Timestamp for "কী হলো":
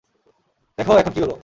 1.15-1.35